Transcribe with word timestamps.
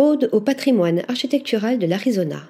Ode 0.00 0.28
au 0.30 0.40
patrimoine 0.40 1.02
architectural 1.08 1.80
de 1.80 1.86
l'Arizona. 1.88 2.48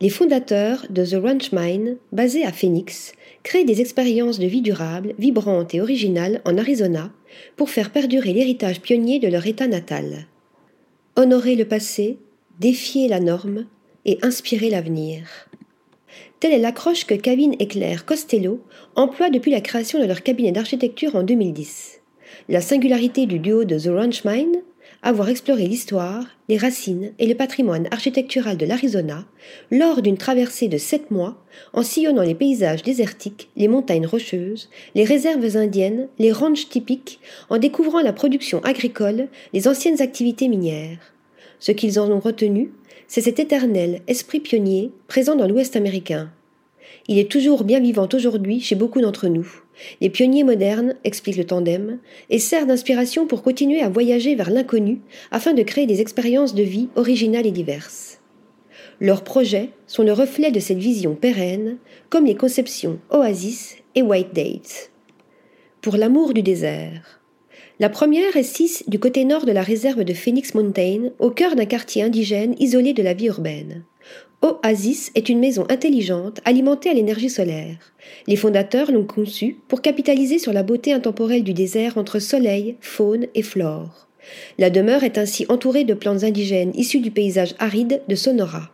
Les 0.00 0.08
fondateurs 0.08 0.84
de 0.90 1.06
The 1.06 1.22
Ranch 1.22 1.52
Mine, 1.52 1.96
basé 2.10 2.44
à 2.44 2.50
Phoenix, 2.50 3.12
créent 3.44 3.62
des 3.62 3.80
expériences 3.80 4.40
de 4.40 4.48
vie 4.48 4.60
durable, 4.60 5.14
vibrantes 5.16 5.76
et 5.76 5.80
originales 5.80 6.40
en 6.44 6.58
Arizona 6.58 7.12
pour 7.54 7.70
faire 7.70 7.92
perdurer 7.92 8.32
l'héritage 8.32 8.80
pionnier 8.80 9.20
de 9.20 9.28
leur 9.28 9.46
état 9.46 9.68
natal. 9.68 10.26
Honorer 11.14 11.54
le 11.54 11.66
passé, 11.66 12.18
défier 12.58 13.06
la 13.06 13.20
norme 13.20 13.66
et 14.04 14.18
inspirer 14.22 14.70
l'avenir. 14.70 15.28
Telle 16.40 16.54
est 16.54 16.58
l'accroche 16.58 17.04
que 17.04 17.14
Kevin 17.14 17.54
et 17.60 17.68
Claire 17.68 18.04
Costello 18.04 18.60
emploient 18.96 19.30
depuis 19.30 19.52
la 19.52 19.60
création 19.60 20.00
de 20.00 20.06
leur 20.06 20.24
cabinet 20.24 20.50
d'architecture 20.50 21.14
en 21.14 21.22
2010. 21.22 22.00
La 22.48 22.60
singularité 22.60 23.26
du 23.26 23.38
duo 23.38 23.62
de 23.62 23.78
The 23.78 23.94
Ranch 23.94 24.24
Mine 24.24 24.62
avoir 25.02 25.30
exploré 25.30 25.66
l'histoire, 25.66 26.26
les 26.48 26.58
racines 26.58 27.12
et 27.18 27.26
le 27.26 27.34
patrimoine 27.34 27.88
architectural 27.90 28.56
de 28.56 28.66
l'Arizona 28.66 29.24
lors 29.70 30.02
d'une 30.02 30.18
traversée 30.18 30.68
de 30.68 30.76
sept 30.76 31.10
mois 31.10 31.42
en 31.72 31.82
sillonnant 31.82 32.22
les 32.22 32.34
paysages 32.34 32.82
désertiques, 32.82 33.48
les 33.56 33.68
montagnes 33.68 34.06
rocheuses, 34.06 34.68
les 34.94 35.04
réserves 35.04 35.56
indiennes, 35.56 36.08
les 36.18 36.32
ranchs 36.32 36.68
typiques, 36.68 37.20
en 37.48 37.58
découvrant 37.58 38.00
la 38.02 38.12
production 38.12 38.62
agricole, 38.62 39.28
les 39.54 39.68
anciennes 39.68 40.02
activités 40.02 40.48
minières. 40.48 41.14
Ce 41.58 41.72
qu'ils 41.72 41.98
en 41.98 42.10
ont 42.10 42.20
retenu, 42.20 42.72
c'est 43.08 43.22
cet 43.22 43.38
éternel 43.38 44.02
esprit 44.06 44.40
pionnier 44.40 44.92
présent 45.08 45.34
dans 45.34 45.48
l'Ouest 45.48 45.76
américain. 45.76 46.30
Il 47.08 47.18
est 47.18 47.30
toujours 47.30 47.64
bien 47.64 47.80
vivant 47.80 48.08
aujourd'hui 48.12 48.60
chez 48.60 48.74
beaucoup 48.74 49.00
d'entre 49.00 49.28
nous. 49.28 49.48
Les 50.00 50.10
pionniers 50.10 50.44
modernes, 50.44 50.94
explique 51.04 51.36
le 51.36 51.44
tandem, 51.44 51.98
et 52.28 52.38
sert 52.38 52.66
d'inspiration 52.66 53.26
pour 53.26 53.42
continuer 53.42 53.80
à 53.80 53.88
voyager 53.88 54.34
vers 54.34 54.50
l'inconnu 54.50 55.00
afin 55.30 55.54
de 55.54 55.62
créer 55.62 55.86
des 55.86 56.00
expériences 56.00 56.54
de 56.54 56.62
vie 56.62 56.88
originales 56.96 57.46
et 57.46 57.52
diverses. 57.52 58.20
Leurs 59.00 59.24
projets 59.24 59.70
sont 59.86 60.02
le 60.02 60.12
reflet 60.12 60.50
de 60.50 60.60
cette 60.60 60.78
vision 60.78 61.14
pérenne, 61.14 61.78
comme 62.10 62.26
les 62.26 62.36
conceptions 62.36 62.98
Oasis 63.10 63.76
et 63.94 64.02
White 64.02 64.34
Dates. 64.34 64.90
Pour 65.80 65.96
l'amour 65.96 66.34
du 66.34 66.42
désert. 66.42 67.20
La 67.78 67.88
première 67.88 68.36
est 68.36 68.42
six 68.42 68.84
du 68.88 68.98
côté 68.98 69.24
nord 69.24 69.46
de 69.46 69.52
la 69.52 69.62
réserve 69.62 70.04
de 70.04 70.12
Phoenix 70.12 70.52
Mountain, 70.52 71.12
au 71.18 71.30
cœur 71.30 71.56
d'un 71.56 71.64
quartier 71.64 72.02
indigène 72.02 72.54
isolé 72.58 72.92
de 72.92 73.02
la 73.02 73.14
vie 73.14 73.28
urbaine. 73.28 73.84
Oasis 74.42 75.10
est 75.14 75.28
une 75.28 75.38
maison 75.38 75.66
intelligente 75.68 76.40
alimentée 76.46 76.88
à 76.88 76.94
l'énergie 76.94 77.28
solaire. 77.28 77.76
Les 78.26 78.36
fondateurs 78.36 78.90
l'ont 78.90 79.04
conçue 79.04 79.58
pour 79.68 79.82
capitaliser 79.82 80.38
sur 80.38 80.54
la 80.54 80.62
beauté 80.62 80.94
intemporelle 80.94 81.44
du 81.44 81.52
désert 81.52 81.98
entre 81.98 82.18
soleil, 82.20 82.76
faune 82.80 83.26
et 83.34 83.42
flore. 83.42 84.08
La 84.58 84.70
demeure 84.70 85.04
est 85.04 85.18
ainsi 85.18 85.44
entourée 85.50 85.84
de 85.84 85.92
plantes 85.92 86.24
indigènes 86.24 86.72
issues 86.74 87.00
du 87.00 87.10
paysage 87.10 87.54
aride 87.58 88.00
de 88.08 88.14
Sonora. 88.14 88.70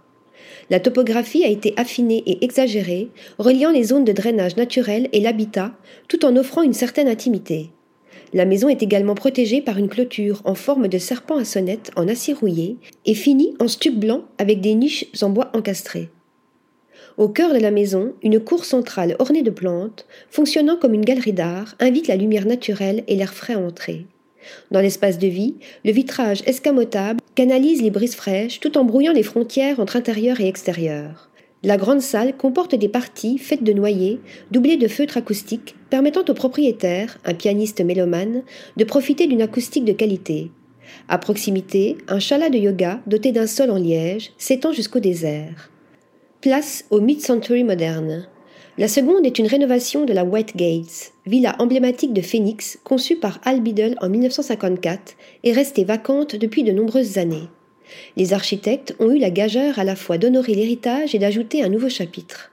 La 0.70 0.78
topographie 0.78 1.44
a 1.44 1.48
été 1.48 1.74
affinée 1.76 2.22
et 2.26 2.44
exagérée, 2.44 3.08
reliant 3.38 3.70
les 3.70 3.84
zones 3.84 4.04
de 4.04 4.12
drainage 4.12 4.56
naturel 4.56 5.08
et 5.12 5.20
l'habitat, 5.20 5.72
tout 6.08 6.24
en 6.24 6.36
offrant 6.36 6.62
une 6.62 6.74
certaine 6.74 7.08
intimité. 7.08 7.70
La 8.32 8.44
maison 8.44 8.68
est 8.68 8.82
également 8.82 9.14
protégée 9.14 9.60
par 9.60 9.78
une 9.78 9.88
clôture 9.88 10.42
en 10.44 10.54
forme 10.54 10.88
de 10.88 10.98
serpent 10.98 11.36
à 11.36 11.44
sonnette 11.44 11.90
en 11.96 12.08
acier 12.08 12.34
rouillé 12.34 12.76
et 13.04 13.14
finie 13.14 13.54
en 13.60 13.68
stuc 13.68 13.94
blanc 13.98 14.24
avec 14.38 14.60
des 14.60 14.74
niches 14.74 15.06
en 15.22 15.30
bois 15.30 15.50
encastrées. 15.54 16.10
Au 17.16 17.28
cœur 17.28 17.54
de 17.54 17.58
la 17.58 17.70
maison, 17.70 18.12
une 18.22 18.40
cour 18.40 18.64
centrale 18.66 19.16
ornée 19.18 19.42
de 19.42 19.50
plantes, 19.50 20.06
fonctionnant 20.28 20.76
comme 20.76 20.92
une 20.92 21.04
galerie 21.04 21.32
d'art, 21.32 21.74
invite 21.80 22.08
la 22.08 22.16
lumière 22.16 22.46
naturelle 22.46 23.04
et 23.08 23.16
l'air 23.16 23.32
frais 23.32 23.54
à 23.54 23.58
entrer. 23.58 24.06
Dans 24.70 24.80
l'espace 24.80 25.18
de 25.18 25.26
vie, 25.26 25.54
le 25.84 25.92
vitrage 25.92 26.42
escamotable 26.46 27.20
canalise 27.34 27.82
les 27.82 27.90
brises 27.90 28.14
fraîches 28.14 28.60
tout 28.60 28.76
en 28.76 28.84
brouillant 28.84 29.12
les 29.12 29.22
frontières 29.22 29.80
entre 29.80 29.96
intérieur 29.96 30.40
et 30.40 30.48
extérieur. 30.48 31.30
La 31.62 31.78
grande 31.78 32.02
salle 32.02 32.36
comporte 32.36 32.74
des 32.74 32.88
parties 32.88 33.38
faites 33.38 33.64
de 33.64 33.72
noyers, 33.72 34.20
doublées 34.50 34.76
de 34.76 34.88
feutres 34.88 35.16
acoustiques, 35.16 35.74
permettant 35.88 36.24
au 36.28 36.34
propriétaire, 36.34 37.18
un 37.24 37.34
pianiste 37.34 37.80
mélomane, 37.80 38.42
de 38.76 38.84
profiter 38.84 39.26
d'une 39.26 39.42
acoustique 39.42 39.84
de 39.84 39.92
qualité. 39.92 40.50
À 41.08 41.18
proximité, 41.18 41.96
un 42.08 42.18
chalat 42.18 42.50
de 42.50 42.58
yoga 42.58 43.00
doté 43.06 43.32
d'un 43.32 43.46
sol 43.46 43.70
en 43.70 43.78
liège 43.78 44.32
s'étend 44.38 44.72
jusqu'au 44.72 45.00
désert. 45.00 45.70
Place 46.42 46.84
au 46.90 47.00
mid-century 47.00 47.64
moderne. 47.64 48.28
La 48.78 48.88
seconde 48.88 49.24
est 49.24 49.38
une 49.38 49.46
rénovation 49.46 50.04
de 50.04 50.12
la 50.12 50.24
White 50.24 50.54
Gates, 50.54 51.14
villa 51.24 51.56
emblématique 51.58 52.12
de 52.12 52.20
Phoenix 52.20 52.78
conçue 52.84 53.16
par 53.16 53.40
Al 53.42 53.62
Biddle 53.62 53.96
en 54.02 54.10
1954 54.10 55.14
et 55.44 55.52
restée 55.52 55.84
vacante 55.84 56.36
depuis 56.36 56.62
de 56.62 56.72
nombreuses 56.72 57.16
années. 57.16 57.48
Les 58.16 58.32
architectes 58.32 58.94
ont 58.98 59.10
eu 59.10 59.18
la 59.18 59.30
gageure 59.30 59.78
à 59.78 59.84
la 59.84 59.96
fois 59.96 60.18
d'honorer 60.18 60.54
l'héritage 60.54 61.14
et 61.14 61.18
d'ajouter 61.18 61.62
un 61.62 61.68
nouveau 61.68 61.88
chapitre. 61.88 62.52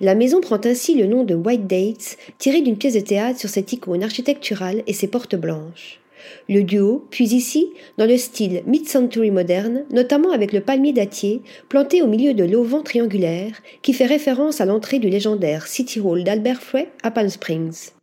La 0.00 0.14
maison 0.14 0.40
prend 0.40 0.60
ainsi 0.64 0.94
le 0.94 1.06
nom 1.06 1.24
de 1.24 1.34
White 1.34 1.66
Dates, 1.66 2.16
tiré 2.38 2.60
d'une 2.60 2.78
pièce 2.78 2.94
de 2.94 3.00
théâtre 3.00 3.40
sur 3.40 3.48
cette 3.48 3.72
icône 3.72 4.04
architecturale 4.04 4.82
et 4.86 4.92
ses 4.92 5.08
portes 5.08 5.36
blanches. 5.36 6.00
Le 6.48 6.62
duo 6.62 7.06
puise 7.10 7.32
ici 7.32 7.68
dans 7.98 8.06
le 8.06 8.16
style 8.16 8.62
mid-century 8.66 9.30
moderne, 9.30 9.84
notamment 9.90 10.30
avec 10.30 10.52
le 10.52 10.60
palmier 10.60 10.92
dattier 10.92 11.42
planté 11.68 12.02
au 12.02 12.06
milieu 12.06 12.34
de 12.34 12.44
l'auvent 12.44 12.82
triangulaire 12.82 13.60
qui 13.82 13.92
fait 13.92 14.06
référence 14.06 14.60
à 14.60 14.64
l'entrée 14.64 14.98
du 14.98 15.08
légendaire 15.08 15.66
City 15.66 16.00
Hall 16.00 16.24
d'Albert 16.24 16.62
Frey 16.62 16.88
à 17.02 17.10
Palm 17.10 17.28
Springs. 17.28 17.93